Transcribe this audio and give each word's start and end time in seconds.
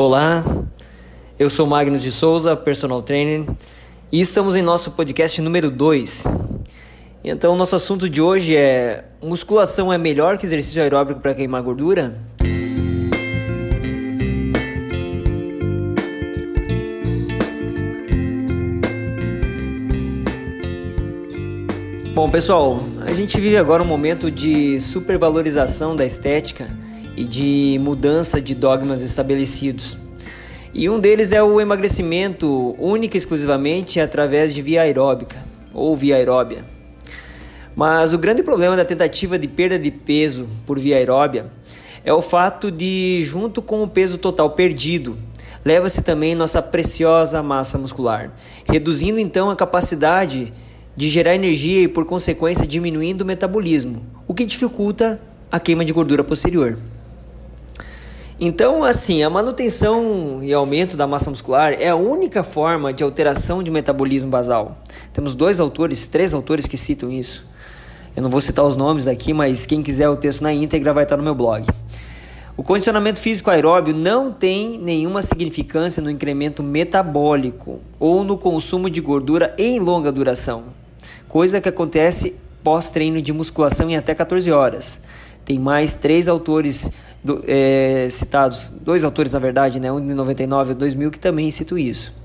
Olá, 0.00 0.44
eu 1.40 1.50
sou 1.50 1.66
Magnus 1.66 2.00
de 2.00 2.12
Souza, 2.12 2.54
personal 2.54 3.02
trainer, 3.02 3.44
e 4.12 4.20
estamos 4.20 4.54
em 4.54 4.62
nosso 4.62 4.92
podcast 4.92 5.42
número 5.42 5.72
2. 5.72 6.24
Então, 7.24 7.56
nosso 7.56 7.74
assunto 7.74 8.08
de 8.08 8.22
hoje 8.22 8.54
é: 8.54 9.06
musculação 9.20 9.92
é 9.92 9.98
melhor 9.98 10.38
que 10.38 10.46
exercício 10.46 10.80
aeróbico 10.80 11.18
para 11.18 11.34
queimar 11.34 11.60
gordura? 11.64 12.16
Bom, 22.14 22.30
pessoal, 22.30 22.78
a 23.04 23.12
gente 23.12 23.40
vive 23.40 23.56
agora 23.56 23.82
um 23.82 23.86
momento 23.86 24.30
de 24.30 24.78
supervalorização 24.78 25.96
da 25.96 26.06
estética 26.06 26.70
e 27.18 27.24
de 27.24 27.80
mudança 27.82 28.40
de 28.40 28.54
dogmas 28.54 29.02
estabelecidos. 29.02 29.98
E 30.72 30.88
um 30.88 31.00
deles 31.00 31.32
é 31.32 31.42
o 31.42 31.60
emagrecimento 31.60 32.76
única 32.78 33.16
e 33.16 33.18
exclusivamente 33.18 33.98
através 33.98 34.54
de 34.54 34.62
via 34.62 34.82
aeróbica 34.82 35.36
ou 35.74 35.96
via 35.96 36.14
aeróbia. 36.14 36.64
Mas 37.74 38.14
o 38.14 38.18
grande 38.18 38.44
problema 38.44 38.76
da 38.76 38.84
tentativa 38.84 39.36
de 39.36 39.48
perda 39.48 39.76
de 39.76 39.90
peso 39.90 40.46
por 40.64 40.78
via 40.78 40.96
aeróbia 40.96 41.46
é 42.04 42.12
o 42.12 42.22
fato 42.22 42.70
de, 42.70 43.20
junto 43.24 43.60
com 43.60 43.82
o 43.82 43.88
peso 43.88 44.16
total 44.18 44.50
perdido, 44.50 45.16
leva-se 45.64 46.02
também 46.02 46.36
nossa 46.36 46.62
preciosa 46.62 47.42
massa 47.42 47.76
muscular, 47.78 48.32
reduzindo 48.64 49.18
então 49.18 49.50
a 49.50 49.56
capacidade 49.56 50.52
de 50.94 51.08
gerar 51.08 51.34
energia 51.34 51.82
e, 51.82 51.88
por 51.88 52.04
consequência, 52.04 52.64
diminuindo 52.64 53.22
o 53.22 53.26
metabolismo, 53.26 54.02
o 54.24 54.32
que 54.32 54.44
dificulta 54.44 55.20
a 55.50 55.58
queima 55.58 55.84
de 55.84 55.92
gordura 55.92 56.22
posterior. 56.22 56.78
Então, 58.40 58.84
assim, 58.84 59.20
a 59.24 59.28
manutenção 59.28 60.44
e 60.44 60.52
aumento 60.52 60.96
da 60.96 61.08
massa 61.08 61.28
muscular 61.28 61.72
é 61.72 61.88
a 61.88 61.96
única 61.96 62.44
forma 62.44 62.92
de 62.92 63.02
alteração 63.02 63.64
de 63.64 63.70
metabolismo 63.70 64.30
basal. 64.30 64.78
Temos 65.12 65.34
dois 65.34 65.58
autores, 65.58 66.06
três 66.06 66.32
autores 66.32 66.64
que 66.64 66.76
citam 66.76 67.10
isso. 67.10 67.44
Eu 68.14 68.22
não 68.22 68.30
vou 68.30 68.40
citar 68.40 68.64
os 68.64 68.76
nomes 68.76 69.08
aqui, 69.08 69.32
mas 69.32 69.66
quem 69.66 69.82
quiser 69.82 70.08
o 70.08 70.16
texto 70.16 70.42
na 70.42 70.52
íntegra 70.52 70.94
vai 70.94 71.02
estar 71.02 71.16
no 71.16 71.22
meu 71.24 71.34
blog. 71.34 71.66
O 72.56 72.62
condicionamento 72.62 73.20
físico 73.20 73.50
aeróbio 73.50 73.92
não 73.92 74.30
tem 74.30 74.78
nenhuma 74.78 75.20
significância 75.20 76.00
no 76.00 76.08
incremento 76.08 76.62
metabólico 76.62 77.80
ou 77.98 78.22
no 78.22 78.38
consumo 78.38 78.88
de 78.88 79.00
gordura 79.00 79.52
em 79.58 79.80
longa 79.80 80.12
duração, 80.12 80.64
coisa 81.28 81.60
que 81.60 81.68
acontece 81.68 82.36
pós-treino 82.62 83.20
de 83.20 83.32
musculação 83.32 83.90
em 83.90 83.96
até 83.96 84.14
14 84.14 84.50
horas. 84.52 85.00
Tem 85.44 85.58
mais 85.58 85.94
três 85.94 86.28
autores 86.28 86.90
do, 87.22 87.42
é, 87.46 88.08
citados, 88.10 88.70
dois 88.80 89.04
autores 89.04 89.32
na 89.32 89.38
verdade, 89.38 89.80
né, 89.80 89.90
um 89.90 90.04
de 90.04 90.14
99 90.14 90.72
e 90.72 90.74
2000 90.74 91.10
que 91.10 91.20
também 91.20 91.50
citam 91.50 91.78
isso. 91.78 92.16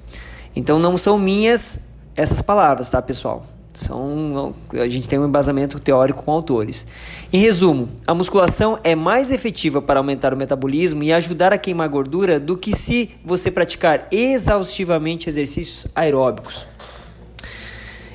Então 0.56 0.80
não 0.80 0.98
são 0.98 1.18
minhas 1.18 1.88
essas 2.16 2.42
palavras, 2.42 2.90
tá, 2.90 3.02
pessoal? 3.02 3.44
São, 3.74 4.54
a 4.72 4.86
gente 4.86 5.10
tem 5.10 5.18
um 5.18 5.26
embasamento 5.26 5.80
teórico 5.80 6.22
com 6.22 6.32
autores. 6.32 6.86
Em 7.32 7.40
resumo, 7.40 7.90
a 8.06 8.14
musculação 8.14 8.80
é 8.84 8.94
mais 8.94 9.32
efetiva 9.32 9.82
para 9.82 10.00
aumentar 10.00 10.32
o 10.32 10.38
metabolismo 10.38 11.02
e 11.02 11.12
ajudar 11.12 11.52
a 11.52 11.58
queimar 11.58 11.90
gordura 11.90 12.40
do 12.40 12.56
que 12.56 12.76
se 12.76 13.10
você 13.26 13.50
praticar 13.50 14.08
exaustivamente 14.12 15.28
exercícios 15.28 15.88
aeróbicos. 15.96 16.68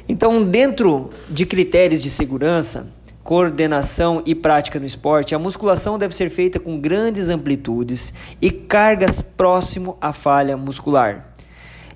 Então, 0.09 0.45
dentro 0.45 1.11
de 1.29 1.45
critérios 1.45 2.01
de 2.01 2.09
segurança, 2.09 2.89
coordenação 3.29 4.23
e 4.25 4.35
prática 4.35 4.81
no 4.81 4.87
esporte, 4.87 5.35
a 5.35 5.39
musculação 5.39 5.99
deve 5.99 6.15
ser 6.15 6.31
feita 6.31 6.59
com 6.59 6.81
grandes 6.81 7.29
amplitudes 7.29 8.15
e 8.41 8.51
cargas 8.51 9.21
próximo 9.21 9.99
à 10.01 10.15
falha 10.15 10.57
muscular, 10.57 11.31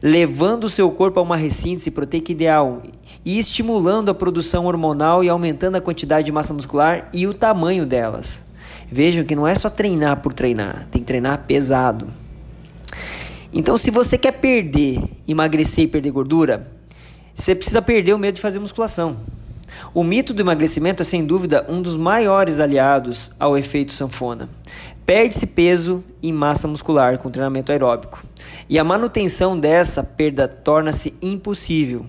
levando 0.03 0.65
o 0.65 0.69
seu 0.69 0.91
corpo 0.91 1.19
a 1.19 1.23
uma 1.23 1.39
ressíntese 1.39 1.91
proteica 1.91 2.31
ideal 2.31 2.83
e 3.25 3.39
estimulando 3.39 4.11
a 4.11 4.15
produção 4.15 4.67
hormonal 4.67 5.25
e 5.25 5.31
aumentando 5.31 5.77
a 5.77 5.81
quantidade 5.81 6.27
de 6.27 6.33
massa 6.33 6.53
muscular 6.53 7.09
e 7.15 7.27
o 7.27 7.33
tamanho 7.33 7.87
delas. 7.87 8.45
Vejam 8.91 9.25
que 9.25 9.35
não 9.35 9.49
é 9.49 9.55
só 9.55 9.71
treinar 9.71 10.21
por 10.21 10.35
treinar, 10.35 10.87
tem 10.91 11.01
que 11.01 11.07
treinar 11.07 11.47
pesado. 11.47 12.09
Então, 13.51 13.79
se 13.79 13.91
você 13.91 14.19
quer 14.19 14.33
perder, 14.33 15.03
emagrecer 15.27 15.85
e 15.85 15.89
perder 15.89 16.11
gordura, 16.11 16.71
você 17.33 17.55
precisa 17.55 17.81
perder 17.81 18.13
o 18.13 18.19
medo 18.19 18.35
de 18.35 18.43
fazer 18.43 18.59
musculação. 18.59 19.17
O 19.95 20.03
mito 20.03 20.33
do 20.33 20.43
emagrecimento 20.43 21.03
é 21.03 21.05
sem 21.05 21.25
dúvida 21.25 21.67
um 21.69 21.83
dos 21.83 21.97
maiores 21.97 22.61
aliados 22.61 23.31
ao 23.39 23.57
efeito 23.57 23.93
sanfona. 23.93 24.49
Perde-se 25.05 25.49
peso 25.49 26.03
e 26.23 26.33
massa 26.33 26.69
muscular 26.69 27.19
com 27.19 27.31
treinamento 27.31 27.73
aeróbico, 27.73 28.23
e 28.69 28.79
a 28.79 28.85
manutenção 28.85 29.59
dessa 29.59 30.03
perda 30.03 30.47
torna-se 30.47 31.15
impossível. 31.21 32.07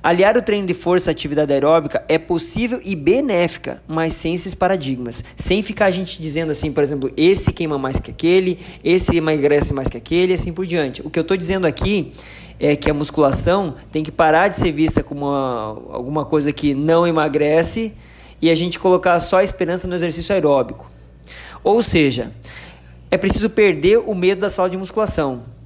Aliar 0.00 0.36
o 0.36 0.42
treino 0.42 0.66
de 0.66 0.74
força 0.74 1.10
à 1.10 1.12
atividade 1.12 1.52
aeróbica 1.52 2.04
é 2.08 2.18
possível 2.18 2.80
e 2.84 2.94
benéfica, 2.94 3.82
mas 3.88 4.12
sem 4.12 4.32
esses 4.32 4.54
paradigmas. 4.54 5.24
Sem 5.36 5.60
ficar 5.60 5.86
a 5.86 5.90
gente 5.90 6.22
dizendo 6.22 6.50
assim, 6.50 6.70
por 6.72 6.84
exemplo, 6.84 7.10
esse 7.16 7.52
queima 7.52 7.76
mais 7.78 7.98
que 7.98 8.12
aquele, 8.12 8.60
esse 8.84 9.16
emagrece 9.16 9.74
mais 9.74 9.88
que 9.88 9.96
aquele 9.96 10.32
e 10.32 10.34
assim 10.34 10.52
por 10.52 10.64
diante. 10.66 11.02
O 11.04 11.10
que 11.10 11.18
eu 11.18 11.22
estou 11.22 11.36
dizendo 11.36 11.66
aqui 11.66 12.12
é 12.60 12.76
que 12.76 12.88
a 12.88 12.94
musculação 12.94 13.74
tem 13.90 14.04
que 14.04 14.12
parar 14.12 14.46
de 14.46 14.56
ser 14.56 14.70
vista 14.70 15.02
como 15.02 15.26
uma, 15.26 15.82
alguma 15.90 16.24
coisa 16.24 16.52
que 16.52 16.74
não 16.74 17.04
emagrece 17.04 17.92
e 18.40 18.50
a 18.50 18.54
gente 18.54 18.78
colocar 18.78 19.18
só 19.18 19.38
a 19.38 19.44
esperança 19.44 19.88
no 19.88 19.96
exercício 19.96 20.32
aeróbico. 20.32 20.88
Ou 21.64 21.82
seja, 21.82 22.30
é 23.10 23.18
preciso 23.18 23.50
perder 23.50 23.98
o 23.98 24.14
medo 24.14 24.42
da 24.42 24.50
sala 24.50 24.70
de 24.70 24.76
musculação. 24.76 25.57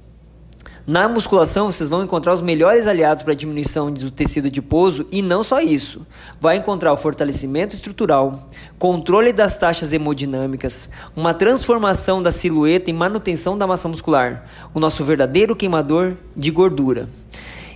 Na 0.85 1.07
musculação, 1.07 1.71
vocês 1.71 1.87
vão 1.87 2.03
encontrar 2.03 2.33
os 2.33 2.41
melhores 2.41 2.87
aliados 2.87 3.23
para 3.23 3.31
a 3.31 3.35
diminuição 3.35 3.89
do 3.89 4.11
tecido 4.11 4.47
adiposo 4.47 5.07
e 5.13 5.21
não 5.21 5.41
só 5.41 5.61
isso. 5.61 6.05
Vai 6.41 6.57
encontrar 6.57 6.91
o 6.91 6.97
fortalecimento 6.97 7.73
estrutural, 7.73 8.49
controle 8.77 9.31
das 9.31 9.57
taxas 9.57 9.93
hemodinâmicas, 9.93 10.89
uma 11.15 11.33
transformação 11.33 12.21
da 12.21 12.31
silhueta 12.31 12.89
e 12.89 12.93
manutenção 12.93 13.57
da 13.57 13.65
massa 13.65 13.87
muscular, 13.87 14.43
o 14.73 14.79
nosso 14.79 15.05
verdadeiro 15.05 15.55
queimador 15.55 16.17
de 16.35 16.51
gordura. 16.51 17.07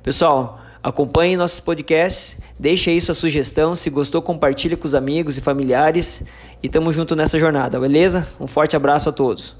Pessoal, 0.01 0.59
acompanhe 0.81 1.37
nossos 1.37 1.59
podcasts, 1.59 2.39
deixe 2.59 2.89
aí 2.89 2.99
sua 3.01 3.15
sugestão, 3.15 3.75
se 3.75 3.89
gostou 3.89 4.21
compartilhe 4.21 4.75
com 4.75 4.85
os 4.85 4.95
amigos 4.95 5.37
e 5.37 5.41
familiares 5.41 6.23
e 6.61 6.69
tamo 6.69 6.93
junto 6.93 7.15
nessa 7.15 7.39
jornada, 7.39 7.79
beleza? 7.79 8.27
Um 8.39 8.47
forte 8.47 8.75
abraço 8.75 9.09
a 9.09 9.11
todos. 9.11 9.55